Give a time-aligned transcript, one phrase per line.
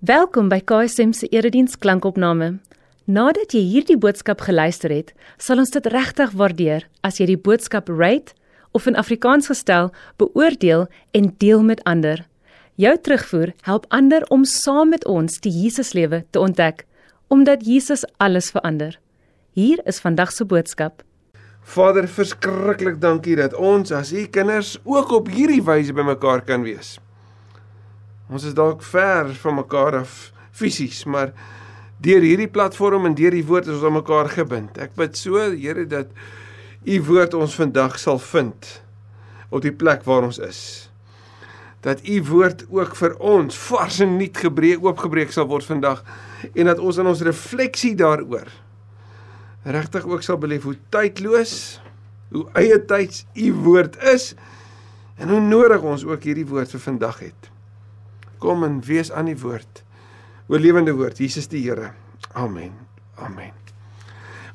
[0.00, 2.54] Welkom by KSM se erediens klankopname.
[3.04, 7.90] Nadat jy hierdie boodskap geluister het, sal ons dit regtig waardeer as jy die boodskap
[7.92, 8.32] rate
[8.72, 12.22] of in Afrikaans gestel beoordeel en deel met ander.
[12.80, 16.86] Jou terugvoer help ander om saam met ons die Jesuslewe te ontdek,
[17.28, 18.96] omdat Jesus alles verander.
[19.52, 21.04] Hier is vandag se boodskap.
[21.60, 26.96] Vader, verskriklik dankie dat ons as u kinders ook op hierdie wyse bymekaar kan wees.
[28.30, 31.32] Ons is dalk ver van mekaar af fisies, maar
[31.98, 34.78] deur hierdie platform en deur die woord is ons aan mekaar gebind.
[34.78, 36.14] Ek bid so, Here, dat
[36.86, 38.70] u woord ons vandag sal vind
[39.50, 40.62] op die plek waar ons is.
[41.82, 46.04] Dat u woord ook vir ons vars en nuut gebreek oopgebreek sal word vandag
[46.54, 48.48] en dat ons in ons refleksie daaroor
[49.64, 51.80] regtig ook sal beleef hoe tydloos,
[52.32, 54.34] hoe eie tyds u woord is
[55.20, 57.50] en hoe nodig ons ook hierdie woord vir vandag het.
[58.40, 59.84] Kom en wees aan die woord.
[60.48, 61.92] O lewende woord, Jesus die Here.
[62.32, 62.72] Amen.
[63.20, 63.52] Amen.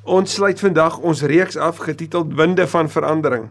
[0.05, 3.47] Ons sluit vandag ons reeks af getiteld Winde van verandering.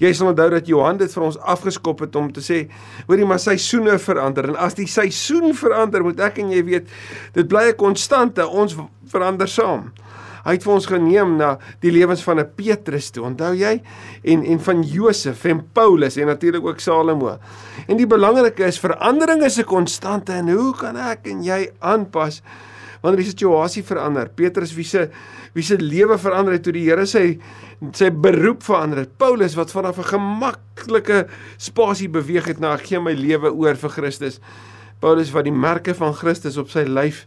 [0.00, 2.66] Jy sal onthou dat Johan dit vir ons afgeskop het om te sê,
[3.08, 6.90] hoorie maar seisoene verander en as die seisoen verander, moet ek en jy weet,
[7.32, 8.76] dit bly 'n konstante, ons
[9.08, 9.92] verander saam.
[10.46, 13.24] Hy het vir ons geneem na die lewens van 'n Petrus toe.
[13.26, 13.82] Onthou jy?
[14.22, 17.38] En en van Josef en Paulus en natuurlik ook Salomo.
[17.88, 22.42] En die belangrike is verandering is 'n konstante en hoe kan ek en jy aanpas
[23.02, 24.28] wanneer die situasie verander?
[24.28, 25.10] Petrus wie se
[25.52, 27.38] wie se lewe verander het toe die Here sy
[27.92, 29.16] sy beroep verander het.
[29.18, 33.90] Paulus wat vanaf 'n gemaklike spasie beweeg het na ek gee my lewe oor vir
[33.90, 34.40] Christus.
[35.00, 37.26] Paulus wat die merke van Christus op sy lyf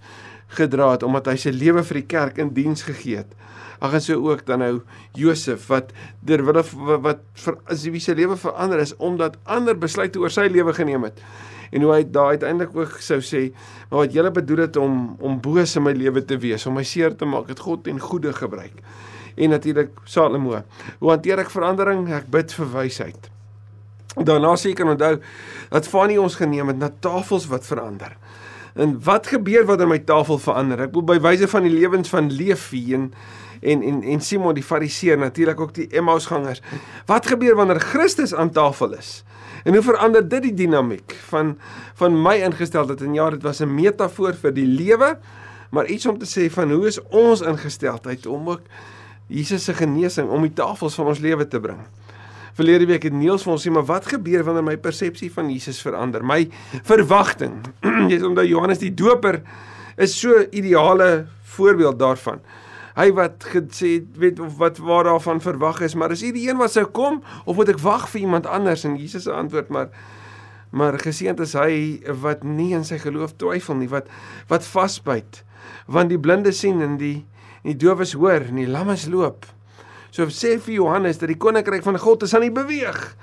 [0.58, 3.36] gedra het omdat hy sy lewe vir die kerk in diens gegee het.
[3.80, 4.73] Ag en so ook dan nou
[5.16, 5.94] Josef wat
[6.28, 6.59] terwyl
[7.03, 11.08] wat, vir as wie sy lewe verander is omdat ander besluite oor sy lewe geneem
[11.08, 11.22] het.
[11.72, 13.50] En hoe hy daai uiteindelik ook sou sê,
[13.89, 16.83] maar wat julle bedoel het om om boos in my lewe te wees, om my
[16.83, 18.81] seer te maak, het God en goeie gebruik.
[19.38, 20.64] En natuurlik Salomo.
[21.00, 22.08] Hoe hanteer ek verandering?
[22.11, 23.30] Ek bid vir wysheid.
[24.17, 25.20] Daarna sê ek kan onthou
[25.70, 28.17] dat Fanny ons geneem het na tafels wat verander.
[28.80, 30.86] En wat gebeur wanneer my tafel verander?
[30.88, 33.12] Ek wil by wyse van die lewens van Leefie en
[33.60, 36.62] en en, en Simon die Fariseer natuurlik ook die Emmausgangers.
[37.10, 39.26] Wat gebeur wanneer Christus aan tafel is?
[39.67, 41.58] En hoe verander dit die dinamiek van
[42.00, 43.04] van my ingesteldheid?
[43.04, 45.17] En ja, dit was 'n metafoor vir die lewe,
[45.72, 48.61] maar iets om te sê van hoe is ons ingesteldheid om ook
[49.28, 51.84] Jesus se genesing om die tafels van ons lewe te bring.
[52.59, 55.77] Verlede week het Niels vir ons sê, maar wat gebeur wanneer my persepsie van Jesus
[55.80, 56.25] verander?
[56.27, 56.42] My
[56.83, 57.53] verwagting.
[58.11, 59.37] Jy sê omdat Johannes die Doper
[59.95, 62.42] is so ideale voorbeeld daarvan.
[62.98, 66.59] Hy wat gesê weet of wat waar daarvan verwag is, maar is hier die een
[66.59, 68.83] wat sou kom of moet ek wag vir iemand anders?
[68.83, 69.93] En Jesus se antwoord maar
[70.75, 71.71] maar geseënd is hy
[72.21, 74.11] wat nie in sy geloof twyfel nie, wat
[74.52, 75.45] wat vasbyt.
[75.87, 77.21] Want die blinde sien en die
[77.64, 79.48] en die dowes hoor en die lammes loop.
[80.11, 83.15] So sê vir Johannes dat die koninkryk van God is aan die beweeg.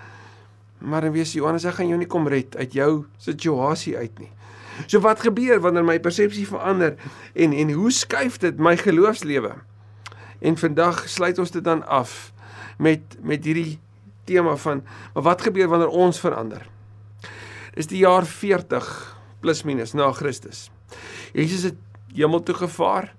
[0.78, 4.30] Maar dan weet Johannes, ek gaan jou nie kom red uit jou situasie uit nie.
[4.84, 6.98] So wat gebeur wanneer my persepsie verander
[7.34, 9.54] en en hoe skuif dit my geloofslewe?
[10.44, 12.32] En vandag sluit ons dit dan af
[12.78, 13.78] met met hierdie
[14.28, 16.68] tema van maar wat gebeur wanneer ons verander?
[17.74, 20.70] Dis die jaar 40 plus minus na Christus.
[21.32, 21.80] Jesus het
[22.14, 23.15] hemel toe gevaar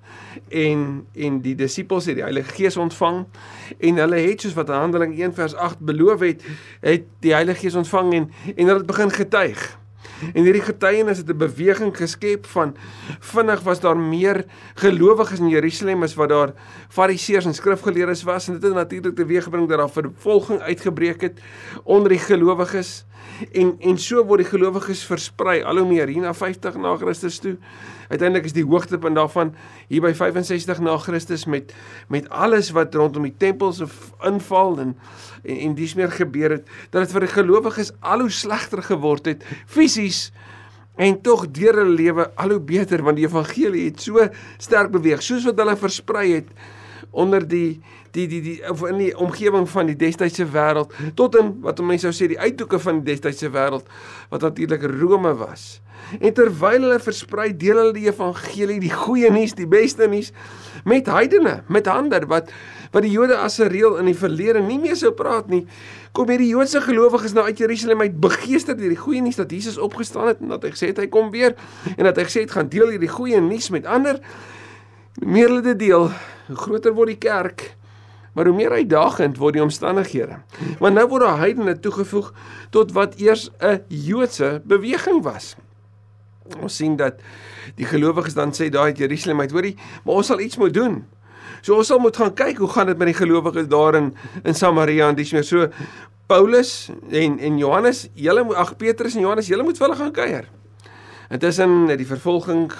[0.49, 3.25] en en die disippels het die Heilige Gees ontvang
[3.79, 6.45] en hulle het soos wat Handeling 1 vers 8 beloof het,
[6.81, 9.77] het die Heilige Gees ontvang en en hulle het begin getuig.
[10.33, 12.75] En hierdie getuienis het 'n beweging geskep van
[13.19, 16.53] vinnig was daar meer gelowiges in Jerusalem as wat daar
[16.89, 21.39] fariseërs en skrifgeleerdes was en dit het natuurlik teweeggebring dat daar vervolging uitgebreek het
[21.83, 23.05] onder die gelowiges
[23.51, 27.39] en en so word die gelowiges versprei al hoe meer hier na 50 na Christus
[27.43, 27.55] toe.
[28.07, 29.53] Uiteindelik is die hoogtepunt daarvan
[29.87, 31.73] hier by 65 na Christus met
[32.07, 33.83] met alles wat rondom die tempels
[34.25, 34.95] inval en
[35.43, 39.29] en, en dis meer gebeur het dat dit vir die gelowiges al hoe slegter geword
[39.31, 40.31] het fisies
[40.97, 44.23] en tog deur hulle lewe al hoe beter want die evangelie het so
[44.57, 46.49] sterk beweeg soos wat hulle versprei het
[47.17, 47.79] onder die
[48.15, 52.07] die die die of in die omgewing van die destydse wêreld tot in wat mense
[52.07, 53.89] sou sê die uithoeke van die destydse wêreld
[54.31, 55.77] wat natuurlik Rome was.
[56.21, 60.31] En terwyl hulle versprei deel hulle die evangelie, die goeie nuus, die beste nuus
[60.87, 62.53] met heidene, met ander wat
[62.93, 65.65] wat die Jode as 'n reël in die verlede nie meer sou praat nie.
[66.13, 69.77] Kom hierdie Joodse gelowiges nou uit Jerusalem uit begeester deur die goeie nuus dat Jesus
[69.77, 71.55] opgestaan het en dat hy gesê het hy kom weer
[71.97, 74.21] en dat hy gesê het gaan deel hierdie goeie nuus met ander.
[75.25, 76.11] Meer hulle dit deel,
[76.47, 77.77] hoe groter word die kerk
[78.37, 80.35] maar hoe meer uitdagend word die omstandighede.
[80.77, 82.27] Want nou word daar heidene toegevoeg
[82.69, 85.55] tot wat eers 'n Joodse beweging was.
[86.61, 87.17] Ons sien dat
[87.75, 89.75] die gelowiges dan sê daai uit Jerusalem uit, hoorie,
[90.05, 91.05] maar ons sal iets moet doen.
[91.61, 94.53] So ons sal moet gaan kyk hoe gaan dit met die gelowiges daar in in
[94.53, 95.67] Samaria en dis meer so
[96.27, 100.11] Paulus en en Johannes, julle moet ag Petrus en Johannes, julle moet vir hulle gaan
[100.11, 100.45] kuier.
[101.29, 102.71] Intussen het die vervolging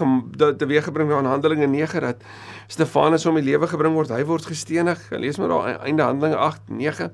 [0.58, 2.24] teweeggebring aan Handelinge 9 dat
[2.68, 4.14] Stefanus om die lewe gebring word.
[4.16, 5.02] Hy word gestenig.
[5.12, 7.12] Lees maar daar einde Handelinge 8 9.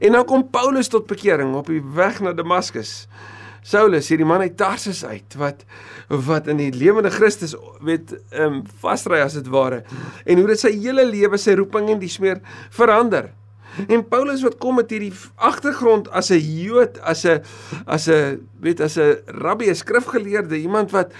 [0.00, 3.06] En dan kom Paulus tot bekering op die weg na Damaskus.
[3.64, 5.62] Saulus, hierdie man uit Tarsus uit wat
[6.12, 9.80] wat in die lewende Christus weet ehm um, vasry as dit ware.
[10.28, 12.42] En hoe dit sy hele lewe, sy roeping en die smeer
[12.74, 13.30] verander.
[13.88, 17.42] En Paulus wat kom met hierdie agtergrond as 'n Jood, as 'n
[17.86, 21.12] as 'n weet as 'n rabbi, 'n skrifgeleerde, iemand wat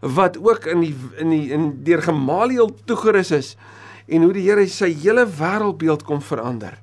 [0.00, 3.56] wat ook in die in die in deur Gamaliel toegerus is
[4.06, 6.78] en hoe die Here sy hele wêreldbeeld kom verander.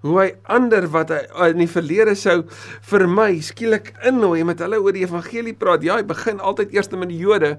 [0.00, 2.44] Hoe hy ander wat hy in die verlede sou
[2.90, 5.82] vir my skielik innooi met hulle oor die evangelie praat.
[5.82, 7.58] Ja, hy begin altyd eers met die Jode,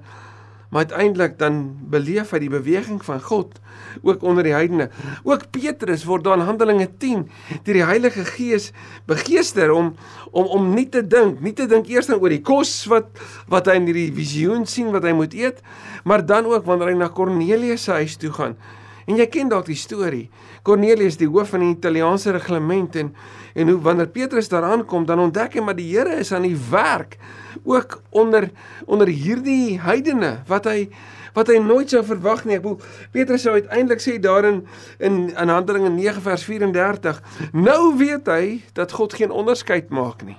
[0.68, 3.56] maar uiteindelik dan beleef hy die beweging van God
[4.02, 4.88] ook onder die heidene.
[5.24, 7.24] Ook Petrus word dan Handelinge 10
[7.64, 8.70] deur die Heilige Gees
[9.08, 9.94] begeester om
[10.30, 13.08] om om nie te dink, nie te dink eers oor die kos wat
[13.48, 15.62] wat hy in hierdie visioen sien wat hy moet eet,
[16.04, 18.58] maar dan ook wanneer hy na Kornelius se huis toe gaan.
[19.08, 20.26] En jy ken dalk die storie.
[20.66, 23.14] Kornelius die hoof van die Italiaanse reglement en
[23.58, 26.58] en hoe wanneer Petrus daar aankom, dan ontdek hy maar die Here is aan die
[26.70, 27.16] werk
[27.64, 28.50] ook onder
[28.86, 30.90] onder hierdie heidene wat hy
[31.34, 32.58] wat hy nooit sou verwag nie.
[32.58, 34.60] Ek bedoel Petrus sou uiteindelik sê daarin
[34.98, 37.22] in in Handelinge 9 vers 34,
[37.52, 38.44] nou weet hy
[38.78, 40.38] dat God geen onderskeid maak nie.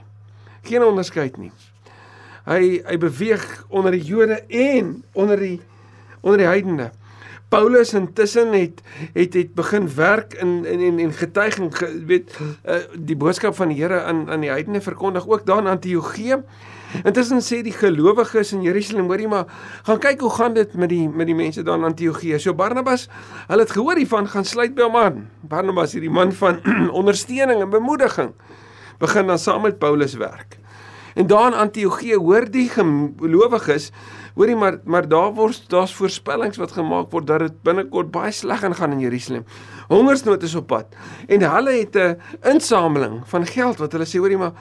[0.68, 1.52] Geen onderskeid nie.
[2.48, 5.60] Hy hy beweeg onder die Jode en onder die
[6.22, 6.92] onder die heidene.
[7.50, 8.82] Paulus intussen het
[9.14, 13.56] het het begin werk in in en en getuig en ge, weet uh, die boodskap
[13.56, 16.44] van die Here aan aan die heidene verkondig ook daar in Antiochië.
[17.04, 19.46] Intussen sê die gelowiges in Jerusalem, hoorie maar,
[19.86, 22.40] gaan kyk hoe gaan dit met die met die mense daar in Antiochië.
[22.40, 23.08] So Barnabas,
[23.48, 25.28] hulle het gehoor hiervan gaan sluit by hom aan.
[25.42, 26.62] Barnabas hierdie man van
[27.02, 28.34] ondersteuning en bemoediging
[29.00, 30.58] begin dan saam met Paulus werk.
[31.16, 33.92] En daar in Antiochië hoor die gelowiges
[34.40, 38.62] Hoorie maar maar daar word daar's voorspellings wat gemaak word dat dit binnekort baie sleg
[38.64, 39.44] gaan in Jerusalem.
[39.90, 40.96] Hongersnood is op pad.
[41.28, 42.16] En hulle het 'n
[42.48, 44.54] insameling van geld wat hulle sê hoorie maar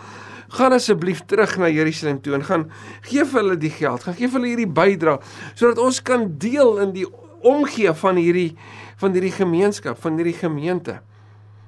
[0.48, 2.70] gaan asseblief terug na Jerusalem toe en gaan
[3.00, 5.20] gee vir hulle die geld, gaan gee vir hulle hierdie bydrae
[5.54, 7.06] sodat ons kan deel in die
[7.42, 8.56] omgee van hierdie
[8.96, 11.00] van hierdie gemeenskap, van hierdie gemeente.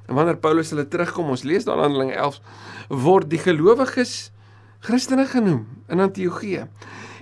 [0.08, 2.40] En wanneer Paulus hulle terugkom, ons lees daar in Handelinge 11,
[2.88, 4.32] word die gelowiges
[4.81, 6.67] Christene genoem in Antiochië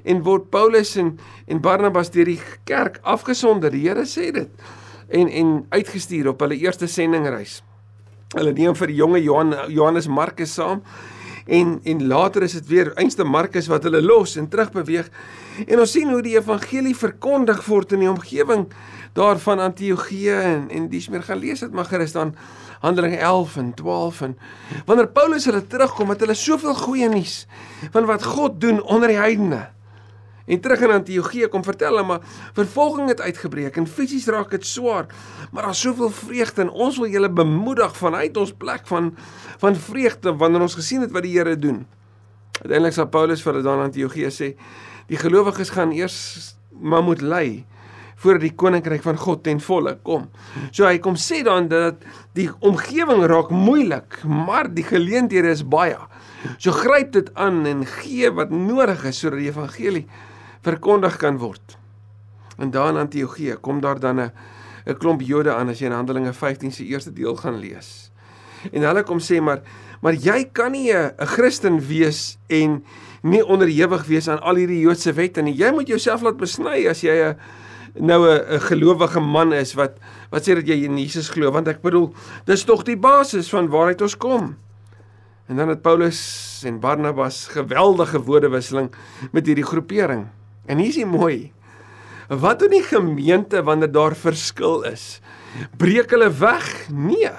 [0.04, 1.16] en word Paulus en
[1.46, 3.72] en Barnabas deur die kerk afgesonder.
[3.74, 4.68] Die Here sê dit
[5.08, 7.62] en en uitgestuur op hulle eerste sendingreis.
[8.36, 10.84] Hulle neem vir die jonge Johan Johannes Markus saam
[11.48, 15.08] en en later is dit weer einste Markus wat hulle los en terugbeweeg.
[15.66, 18.68] En ons sien hoe die evangelie verkondig word in die omgewing
[19.16, 22.36] daarvan Antiochië en en dis meer gaan lees dit maar gerus dan
[22.80, 24.38] Handelinge 11 en 12 en
[24.86, 27.46] wanneer Paulus hulle terugkom het hulle soveel goeie nuus
[27.90, 29.66] van wat God doen onder die heidene.
[30.48, 32.20] En terug in Antiochië kom vertel hulle maar
[32.56, 35.06] vervolging het uitgebreek en fisies raak dit swaar.
[35.52, 39.14] Maar daar's soveel vreugde en ons wil julle bemoedig vanuit ons plek van
[39.58, 41.86] van vreugde wanneer ons gesien het wat die Here doen.
[42.62, 44.54] Uiteindelik sê Paulus vir hulle dan in Antiochië sê
[45.10, 47.66] die gelowiges gaan eers maar moet ly
[48.18, 50.28] voordat die koninkryk van God ten volle kom.
[50.70, 52.02] So hy kom sê dan dat
[52.34, 55.98] die omgewing raak moeilik, maar die geleenthede is baie.
[56.58, 60.06] So gryp dit aan en gee wat nodig is sodat die evangelie
[60.66, 61.78] verkondig kan word.
[62.58, 64.30] En daar in Antiochië kom daar dan 'n
[64.86, 68.10] 'n klomp Jode aan as jy in Handelinge 15 se eerste deel gaan lees.
[68.72, 69.62] En hulle kom sê maar
[70.00, 72.84] maar jy kan nie 'n Christen wees en
[73.22, 75.54] nie onderhewig wees aan al hierdie Joodse wette nie.
[75.54, 77.36] Jy moet jouself laat besny as jy 'n
[77.94, 79.98] nou 'n gelowige man is wat
[80.30, 82.14] wat sê dat jy in Jesus glo want ek bedoel
[82.44, 84.56] dis tog die basis van waaruit ons kom.
[85.48, 88.92] En dan het Paulus en Barnabas geweldige woordewisseling
[89.32, 90.26] met hierdie groepering.
[90.66, 91.52] En hier is die mooi.
[92.28, 95.20] Wat doen die gemeente wanneer daar verskil is?
[95.80, 96.88] Breek hulle weg?
[96.92, 97.32] Nee.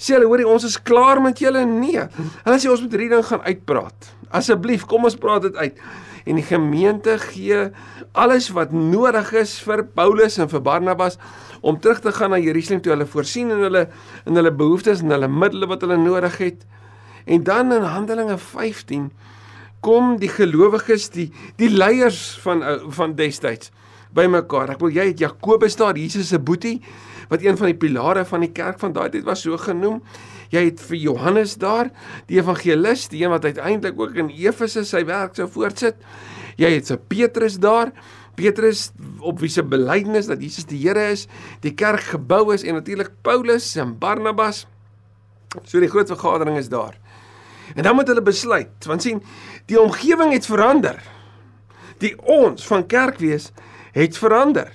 [0.00, 1.66] Sê hulle hoorie ons is klaar met julle?
[1.68, 2.06] Nee.
[2.46, 4.12] Hulle sê ons moet hierdie ding gaan uitpraat.
[4.32, 5.84] Asseblief, kom ons praat dit uit.
[6.26, 7.68] En die gemeente gee
[8.12, 11.20] alles wat nodig is vir Paulus en vir Barnabas
[11.60, 13.86] om terug te gaan na Jerusalem toe hulle voorsien in hulle
[14.26, 16.66] in hulle behoeftes en hulle middele wat hulle nodig het.
[17.24, 19.10] En dan in Handelinge 15
[19.86, 21.30] kom die gelowiges die
[21.60, 23.70] die leiers van eh, van destyds
[24.16, 24.74] bymekaar.
[24.74, 26.80] Ek wil jy het Jakobus daar, Jesus se boetie
[27.28, 30.02] wat een van die pilare van die kerk van daai tyd was so genoem.
[30.52, 31.90] Jy het vir Johannes daar,
[32.30, 35.98] die evangelis, die een wat uiteindelik ook in Efese sy werk sou voortsit.
[36.56, 37.92] Jy het se Petrus daar.
[38.36, 38.90] Petrus
[39.24, 41.24] op wie se belydenis dat Jesus die Here is,
[41.64, 44.66] die kerk gebou is en natuurlik Paulus en Barnabas.
[45.64, 46.98] So die groot vergadering is daar.
[47.74, 49.22] En dan moet hulle besluit, want sien,
[49.66, 51.00] die omgewing het verander.
[51.98, 53.50] Die ons van kerk wees
[53.96, 54.68] het verander.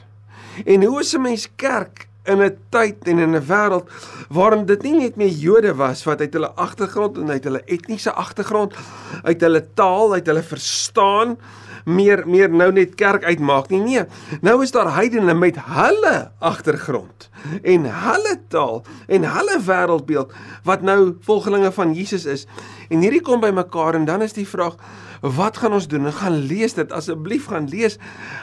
[0.65, 3.89] En hoe is 'n mens kerk in 'n tyd en in 'n wêreld
[4.29, 8.11] waarin dit nie net meer Jode was wat uit hulle agtergrond en uit hulle etniese
[8.11, 8.75] agtergrond,
[9.23, 11.37] uit hulle taal, uit hulle verstaan
[11.85, 13.79] meer meer nou net kerk uitmaak nie.
[13.79, 14.03] Nee,
[14.41, 17.29] nou is daar heidene met hulle agtergrond
[17.63, 22.45] en hulle taal en hulle wêreldbeeld wat nou volgelinge van Jesus is.
[22.89, 24.75] En hierdie kom bymekaar en dan is die vraag
[25.21, 26.05] Wat gaan ons doen?
[26.05, 27.99] Ons gaan lees dit asseblief gaan lees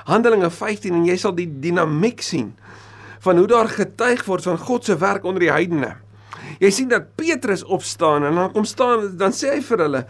[0.06, 2.54] Handelinge 15 en jy sal die dinamiek sien
[3.25, 5.96] van hoe daar getuig word van God se werk onder die heidene.
[6.58, 10.04] Jy sien dat Petrus opstaan en dan kom staan dan sê hy vir hulle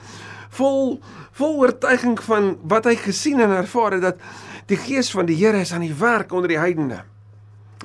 [0.57, 0.99] vol
[1.39, 4.23] vol oortuiging van wat hy gesien en ervaar het dat
[4.69, 7.05] die gees van die Here is aan die werk onder die heidene.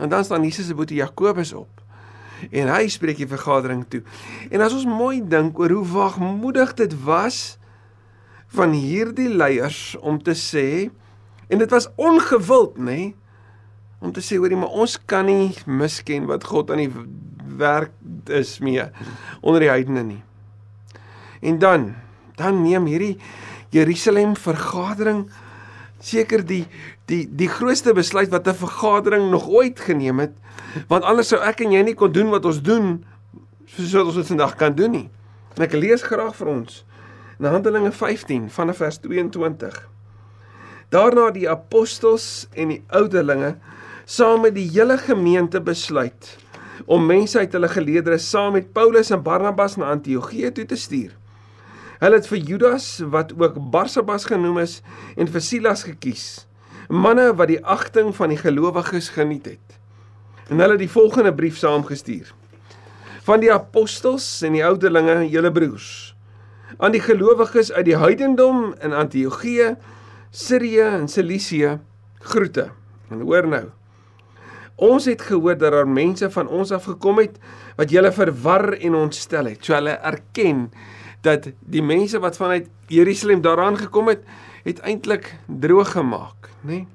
[0.02, 1.70] En dan staan Jesus se boetie Jakobus op.
[2.52, 4.02] En hy spreek die vergadering toe.
[4.50, 7.60] En as ons mooi dink oor hoe wagmoedig dit was
[8.58, 10.90] van hierdie leiers om te sê
[11.48, 12.84] en dit was ongewild, nê?
[12.84, 13.23] Nee,
[14.04, 16.92] om te sê hoorie maar ons kan nie misken wat God aan die
[17.58, 17.94] werk
[18.34, 18.84] is mee
[19.42, 20.22] onder die heidene nie.
[21.42, 21.94] En dan
[22.38, 23.16] dan neem hierdie
[23.74, 25.28] Jerusalem vergadering
[26.04, 26.66] seker die
[27.08, 30.34] die die grootste besluit wat 'n vergadering nog ooit geneem het
[30.88, 33.06] want anders sou ek en jy nie kon doen wat ons doen
[33.66, 35.10] soos wat ons dit vandag kan doen nie.
[35.56, 36.86] En ek lees graag vir ons
[37.40, 39.90] in Handelinge 15 vanaf vers 22.
[40.90, 43.56] Daarna die apostels en die ouderlinge
[44.06, 46.38] saam met die hele gemeente besluit
[46.86, 51.14] om mense uit hulle geleedere saam met Paulus en Barnabas na Antiochië toe te stuur.
[52.04, 54.82] Hulle het vir Judas wat ook Barsabas genoem is
[55.16, 56.46] en vir Silas gekies.
[56.92, 59.78] Manne wat die agting van die gelowiges geniet het.
[60.50, 62.34] En hulle het die volgende brief saamgestuur.
[63.24, 66.12] Van die apostels en die ouderlinge, julle broers,
[66.78, 69.78] aan die gelowiges uit die heidendom in Antiochië,
[70.34, 71.78] Sirië en Cilicië,
[72.20, 72.68] groete.
[73.14, 73.64] En hoor nou.
[74.76, 77.38] Ons het gehoor dat daar mense van ons af gekom het
[77.78, 79.62] wat julle verwar en ontstel het.
[79.66, 80.72] So hulle erken
[81.24, 84.26] dat die mense wat vanuit Jerusalem daaraan gekom het,
[84.64, 86.84] het eintlik droog gemaak, nê?
[86.84, 86.88] Nee?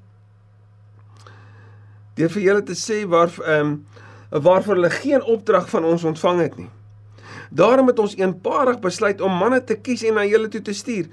[2.18, 3.78] Deur vir julle te sê waar ehm um,
[4.28, 6.68] waarvoor hulle geen opdrag van ons ontvang het nie.
[7.50, 11.06] Daarom het ons eenparig besluit om manne te kies en na julle toe te stuur.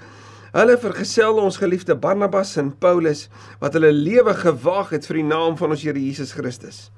[0.54, 3.26] Hulle vergesel ons geliefde Barnabas en Paulus
[3.58, 6.90] wat hulle lewe gewaag het vir die naam van ons Here Jesus Christus.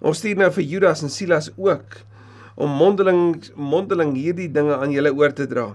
[0.00, 1.98] Ons stuur nou vir Judas en Silas ook
[2.56, 5.72] om mondeling mondeling hierdie dinge aan julle oor te dra.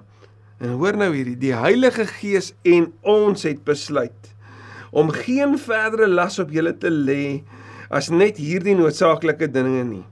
[0.58, 4.34] En hoor nou hierdie, die Heilige Gees en ons het besluit
[4.90, 7.44] om geen verdere las op julle te lê
[7.94, 10.06] as net hierdie noodsaaklike dinge nie.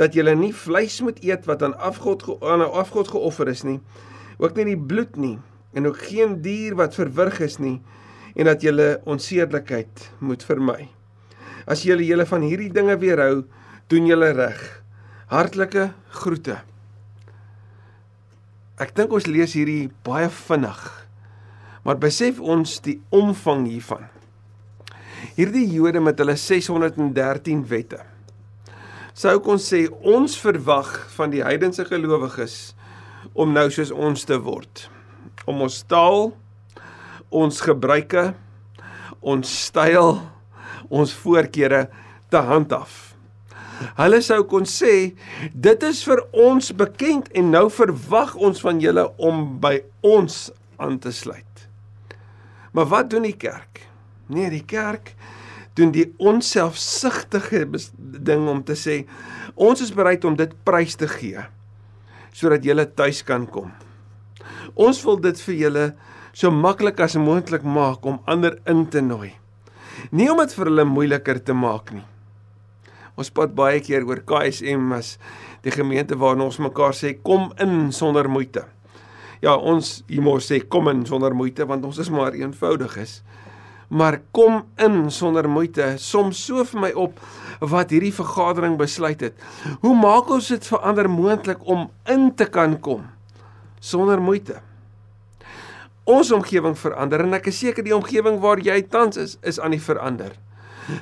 [0.00, 3.80] Dat julle nie vleis moet eet wat aan afgod aan 'n afgod geoffer is nie,
[4.38, 5.36] ook nie die bloed nie
[5.76, 7.78] en ook geen dier wat verwrig is nie
[8.36, 10.88] en dat julle onseedlikheid moet vermy.
[11.68, 13.44] As julle julle van hierdie dinge weerhou,
[13.88, 14.60] doen julle reg.
[15.32, 15.90] Hartlike
[16.20, 16.60] groete.
[18.76, 20.82] Ek dink ons lees hierdie baie vinnig.
[21.86, 24.04] Maar besef ons die omvang hiervan.
[25.36, 28.02] Hierdie Jode met hulle 613 wette.
[29.16, 32.74] Sou kon sê ons verwag van die heidense gelowiges
[33.32, 34.90] om nou soos ons te word.
[35.46, 36.30] Om ons taal,
[37.30, 38.28] ons gebruike,
[39.22, 40.16] ons styl,
[40.90, 41.86] ons voorkeure
[42.30, 43.02] te handhaaf.
[43.98, 44.92] Hulle sou kon sê
[45.52, 50.46] dit is vir ons bekend en nou verwag ons van julle om by ons
[50.80, 51.66] aan te sluit.
[52.72, 53.82] Maar wat doen die kerk?
[54.32, 55.12] Nee, die kerk
[55.76, 59.02] doen die onselfsugtige ding om te sê
[59.54, 61.44] ons is bereid om dit prys te gee
[62.36, 63.70] sodat julle tuis kan kom.
[64.76, 65.86] Ons wil dit vir julle
[66.36, 69.32] so maklik as moontlik maak om ander in te nooi.
[70.12, 72.04] Nie om dit vir hulle moeiliker te maak nie.
[73.16, 75.14] Ons praat baie keer oor KSM as
[75.64, 78.66] die gemeente waarna ons mekaar sê kom in sonder moeite.
[79.40, 83.22] Ja, ons hier mos sê kom in sonder moeite want ons is maar eenvoudig is.
[83.88, 87.24] Maar kom in sonder moeite soms so vir my op
[87.64, 89.40] wat hierdie vergadering besluit het.
[89.80, 93.08] Hoe maak ons dit verander moontlik om in te kan kom
[93.80, 94.65] sonder moeite?
[96.06, 99.74] Ons omgewing verander en ek is seker die omgewing waar jy tans is is aan
[99.74, 100.36] die verander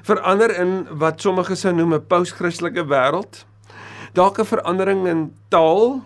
[0.05, 3.45] verander in wat sommige sou noem 'n post-Christelike wêreld.
[4.15, 6.03] Dalk 'n verandering in taal,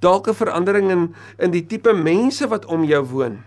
[0.00, 3.44] dalk 'n verandering in in die tipe mense wat om jou woon.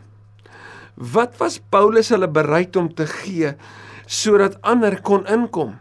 [0.96, 3.54] Wat was Paulus hulle bereid om te gee
[4.06, 5.80] sodat ander kon inkom?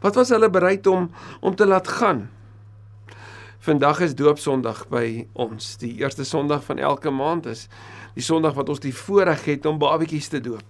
[0.00, 2.30] Wat was hulle bereid om om te laat gaan?
[3.70, 5.76] Vandag is doopsondag by ons.
[5.78, 7.68] Die eerste Sondag van elke maand is
[8.16, 10.64] die Sondag wat ons die voorreg het om babatjies te doop.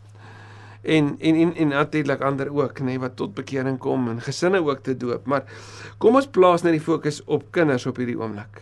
[0.85, 4.61] En en en, en natuurlik ander ook, nê, nee, wat tot bekering kom en gesinne
[4.61, 5.25] ook te doop.
[5.25, 5.49] Maar
[5.97, 8.61] kom ons plaas net die fokus op kinders op hierdie oomblik.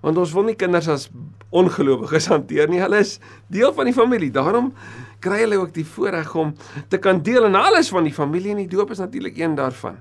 [0.00, 1.10] Want ons wil nie kinders as
[1.52, 2.80] ongelowiges hanteer nie.
[2.80, 3.18] Hulle is
[3.52, 4.32] deel van die familie.
[4.32, 4.72] Daarom
[5.20, 6.56] kry hulle ook die voorreg om
[6.88, 10.00] te kan deel in alles van die familie en die doop is natuurlik een daarvan.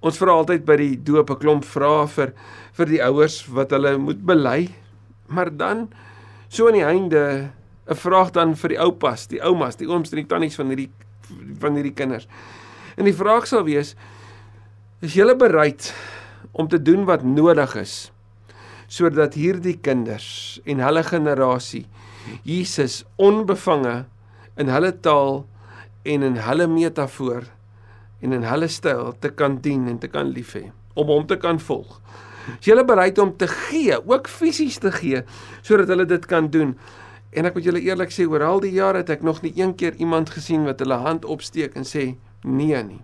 [0.00, 2.32] Ons vra altyd by die doop 'n klomp vrae vir
[2.72, 4.68] vir die ouers wat hulle moet bely.
[5.28, 5.88] Maar dan
[6.48, 7.50] so aan die einde
[7.88, 10.90] 'n vraag dan vir die oupas, die oumas, die ooms en die tannies van hierdie
[11.60, 12.28] van hierdie kinders.
[12.96, 13.96] En die vraag sal wees:
[15.00, 15.92] Is julle bereid
[16.52, 18.12] om te doen wat nodig is
[18.88, 21.84] sodat hierdie kinders en hulle generasie
[22.42, 24.06] Jesus onbevange
[24.56, 25.42] in hulle taal
[26.08, 27.44] en in hulle metafoor
[28.20, 31.36] en in hulle styl te kan dien en te kan lief hê om hom te
[31.38, 32.00] kan volg.
[32.56, 35.22] Is jy bereid om te gee, ook fisies te gee
[35.62, 36.74] sodat hulle dit kan doen?
[37.30, 39.76] En ek moet julle eerlik sê, oor al die jare het ek nog nie een
[39.76, 43.02] keer iemand gesien wat hulle hand opsteek en sê nee nie.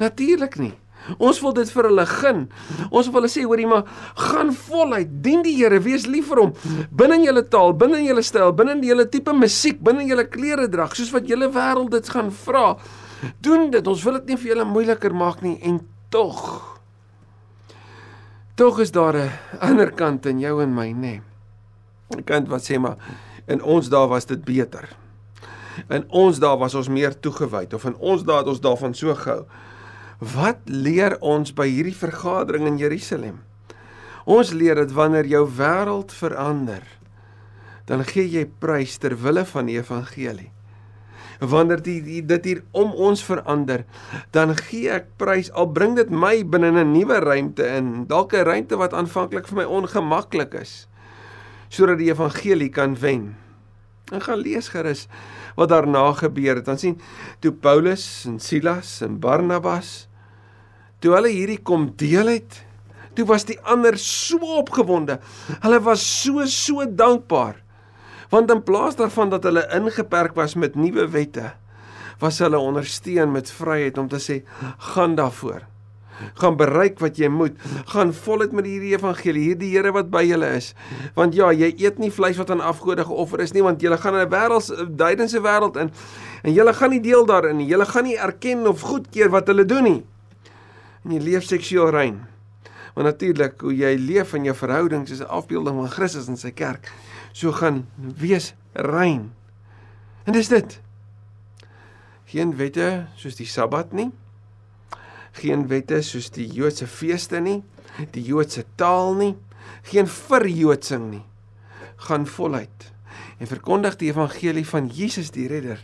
[0.00, 0.74] Natuurlik nie.
[1.16, 2.40] Ons wil dit vir hulle gun.
[2.88, 3.86] Ons wil hulle sê hoorie maar
[4.28, 6.54] gaan voluit, dien die Here, wees lief vir hom.
[6.90, 10.12] Binne in julle taal, binne in julle styl, binne in julle tipe musiek, binne in
[10.12, 12.66] julle klere drag, soos wat julle wêreld dit gaan vra.
[13.40, 13.86] Doen dit.
[13.86, 16.78] Ons wil dit nie vir julle moeiliker maak nie en tog
[18.58, 21.20] tog is daar 'n ander kant in jou en my, nê.
[22.16, 22.96] 'n Kant wat sê maar
[23.46, 24.88] in ons dae was dit beter.
[25.88, 29.14] In ons dae was ons meer toegewyd of in ons dae het ons daarvan so
[29.14, 29.46] gehou.
[30.18, 33.38] Wat leer ons by hierdie vergadering in Jerusalem?
[34.24, 36.82] Ons leer dat wanneer jou wêreld verander,
[37.86, 40.50] dan gee jy prys ter wille van die evangelie.
[41.38, 43.84] Wanneer die, die dit hier om ons verander,
[44.34, 48.44] dan gee ek prys al bring dit my binne 'n nuwe ruimte in, dalk 'n
[48.44, 50.88] ruimte wat aanvanklik vir my ongemaklik is,
[51.68, 53.36] sodat die evangelie kan wen.
[54.12, 55.06] En gaan lees gerus
[55.54, 56.64] wat daarna gebeur het.
[56.64, 57.00] Dan sien
[57.40, 60.08] toe Paulus en Silas en Barnabas
[60.98, 62.64] toe hulle hierdie kom deel het,
[63.14, 65.18] toe was die ander so opgewonde.
[65.62, 67.62] Hulle was so so dankbaar.
[68.28, 71.52] Want in plaas daarvan dat hulle ingeperk was met nuwe wette,
[72.18, 74.42] was hulle ondersteun met vryheid om te sê
[74.92, 75.64] gaan daarvoor.
[76.34, 77.54] Gaan bereik wat jy moet.
[77.94, 80.72] Gaan voluit met hierdie evangelie, hierdie Here wat by julle is.
[81.14, 84.18] Want ja, jy eet nie vleis wat aan afgode geoffer is nie, want jy gaan
[84.18, 85.92] in 'n wêreld duidense wêreld in
[86.42, 87.68] en jy gaan nie deel daarin nie.
[87.68, 90.04] Jy gaan nie erken of goedkeur wat hulle doen nie
[91.04, 92.26] en jy leef seksueel rein.
[92.94, 96.50] Want natuurlik hoe jy leef in jou verhoudings is 'n afbeelding van Christus en sy
[96.50, 96.92] kerk.
[97.38, 99.28] So gaan wees rein.
[100.26, 100.80] En dis dit.
[102.28, 104.10] Geen wette soos die Sabbat nie.
[105.38, 107.60] Geen wette soos die Joodse feeste nie,
[108.10, 109.34] die Joodse taal nie,
[109.86, 111.24] geen verjoodsing nie.
[112.08, 112.90] Gaan voluit
[113.38, 115.78] en verkondig die evangelie van Jesus die redder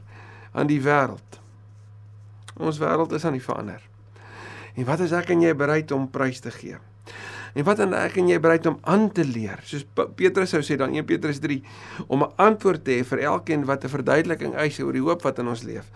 [0.59, 1.39] aan die wêreld.
[2.59, 3.83] Ons wêreld is aan die verander.
[4.75, 6.81] En wat is ek en jy bereid om prys te gee?
[7.55, 9.61] En wat en ek en jy bereid om aan te leer?
[9.63, 9.85] Soos
[10.19, 11.61] Petrus sou sê dan 1 Petrus 3
[12.09, 15.39] om 'n antwoord te hê vir elkeen wat 'n verduideliking eis oor die hoop wat
[15.39, 15.87] in ons leef.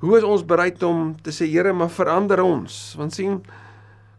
[0.00, 2.94] Hoe is ons bereid om te sê Here, maar verander ons?
[2.98, 3.42] Want sien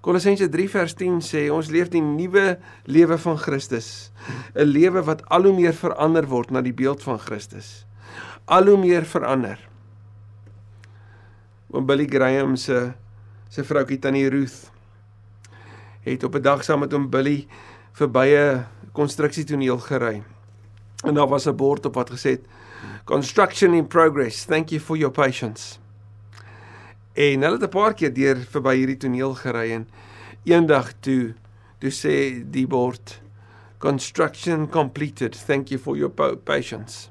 [0.01, 4.11] Kolossense 3 vers 10 sê ons leef die nuwe lewe van Christus,
[4.55, 7.85] 'n lewe wat al hoe meer verander word na die beeld van Christus.
[8.45, 9.59] Al hoe meer verander.
[11.71, 12.93] Oom Billy Graham se
[13.49, 14.71] sy vroukie tannie Ruth
[16.11, 17.47] het op 'n dag saam met hom Billy
[17.91, 20.23] verby 'n konstruksietoneel gery.
[21.05, 22.45] En daar was 'n bord op wat gesê het
[23.03, 24.45] construction in progress.
[24.45, 25.77] Thank you for your patience.
[27.13, 29.87] En hulle het 'n paar keer deur verby hierdie toneel gery en
[30.43, 31.33] eendag toe
[31.79, 33.21] toe sê die bord
[33.77, 35.45] construction completed.
[35.45, 37.09] Thank you for your patience.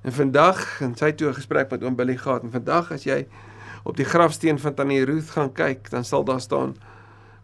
[0.00, 3.26] En vandag en sy toe 'n gesprek met oom Billy gehad en vandag as jy
[3.82, 6.76] op die grafsteen van Tannie Ruth gaan kyk, dan sal daar staan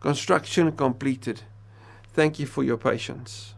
[0.05, 1.41] construction completed.
[2.13, 3.55] Thank you for your patience.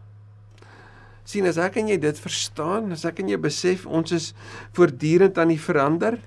[1.27, 4.29] Sien as ek en jy dit verstaan, as ek en jy besef ons is
[4.77, 6.21] voortdurend aan die verander,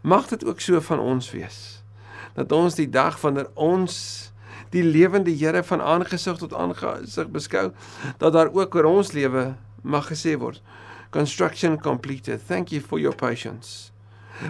[0.00, 1.58] mag dit ook so van ons wees.
[2.32, 3.98] Dat ons die dag wanneer ons
[4.72, 7.68] die lewende Here van aangesig tot aangesig beskou,
[8.16, 9.50] dat daar ook oor ons lewe
[9.84, 10.64] mag gesê word
[11.16, 12.40] construction completed.
[12.40, 13.92] Thank you for your patience.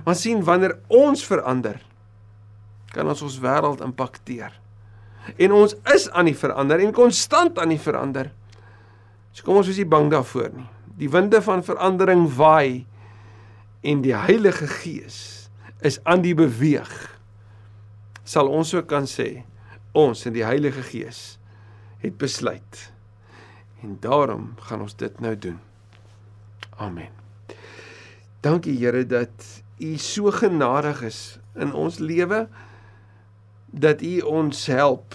[0.05, 1.79] Want sien wanneer ons verander,
[2.90, 4.55] kan ons ons wêreld impakteer.
[5.35, 8.31] En ons is aan die verander en konstant aan die verander.
[9.35, 10.69] So kom ons wees nie bang daarvoor nie.
[10.97, 12.87] die winde van verandering waai
[13.85, 15.49] en die Heilige Gees
[15.85, 16.93] is aan die beweeg,
[18.25, 19.45] sal ons ook kan sê
[19.97, 21.37] ons in die Heilige Gees
[22.03, 22.81] het besluit.
[23.85, 25.61] En daarom gaan ons dit nou doen.
[26.81, 27.12] Amen.
[28.45, 31.21] Dankie Here dat U so genadig is
[31.61, 32.47] in ons lewe
[33.77, 35.15] dat U ons help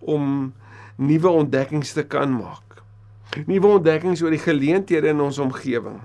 [0.00, 0.52] om
[0.96, 2.80] nuwe ontdekkings te kan maak.
[3.46, 5.98] Nuwe ontdekkings oor die geleenthede in ons omgewing.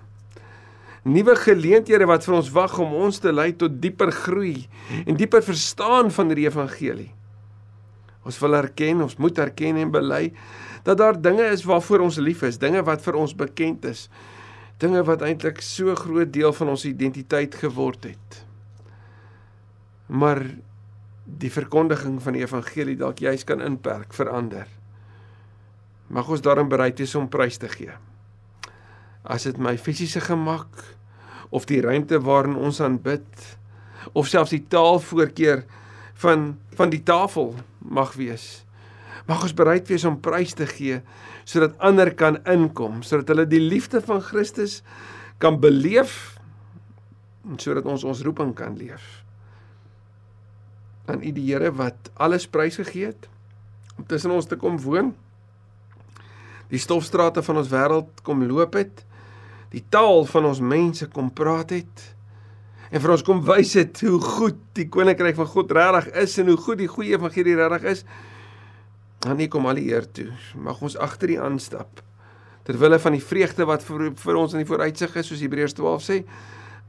[1.07, 4.67] Nuwe geleenthede wat vir ons wag om ons te lei tot dieper groei
[5.05, 7.09] en dieper verstaan van die evangelie.
[8.27, 10.27] Ons wil erken, ons moet erken en bely
[10.85, 14.07] dat daar dinge is waarvoor ons lief is, dinge wat vir ons bekend is.
[14.81, 18.39] Dinge wat eintlik so groot deel van ons identiteit geword het.
[20.09, 20.41] Maar
[21.39, 24.67] die verkondiging van die evangelie dalk juis kan inperk, verander.
[26.11, 27.93] Mag ons daarin bereid wees om prys te gee.
[29.23, 30.83] As dit my fisiese gemak
[31.51, 33.27] of die ruimte waarin ons aanbid
[34.17, 35.63] of selfs die taalvoorkeur
[36.23, 38.63] van van die tafel mag wees.
[39.27, 41.01] Mag ons bereid wees om prys te gee
[41.45, 44.81] sodat ander kan inkom, sodat hulle die liefde van Christus
[45.41, 46.37] kan beleef
[47.49, 49.20] en sodat ons ons roeping kan leef.
[51.11, 53.27] Aan U die Here wat alles prys gegee het
[53.97, 55.11] om tussen ons te kom woon
[56.71, 59.03] die stofstrate van ons wêreld kom loop het,
[59.71, 62.03] die taal van ons mense kom praat het
[62.91, 66.51] en vir ons kom wys het hoe goed die koninkryk van God regtig is en
[66.51, 68.01] hoe goed die goeie evangelie regtig is.
[69.23, 70.27] Dan nie kom al die eer toe.
[70.59, 72.01] Mag ons agter die aanstap.
[72.67, 75.77] Ter wille van die vreugde wat vir, vir ons in die vooruitsig is, soos Hebreërs
[75.77, 76.17] 12 sê,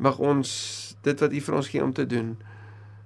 [0.03, 0.51] mag ons
[1.07, 2.35] dit wat U vir ons gee om te doen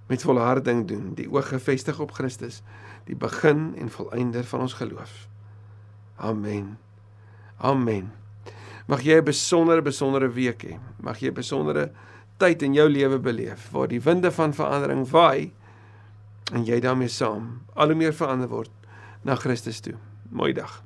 [0.07, 2.63] met volharding doen, die oog gefestig op Christus,
[3.05, 5.27] die begin en volëinder van ons geloof.
[6.17, 6.79] Amen.
[7.59, 8.13] Amen.
[8.87, 10.79] Mag jy 'n besondere besondere week hê.
[11.01, 11.91] Mag jy 'n besondere
[12.39, 15.53] tyd in jou lewe beleef waar die winde van verandering waai
[16.53, 18.71] en jy daarmee saam al hoe meer verander word
[19.23, 19.95] na Christus toe.
[20.31, 20.86] Mooi dag.